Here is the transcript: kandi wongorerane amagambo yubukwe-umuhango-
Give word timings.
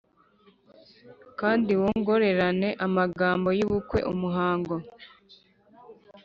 kandi 1.39 1.71
wongorerane 1.81 2.69
amagambo 2.85 3.47
yubukwe-umuhango- 3.59 4.75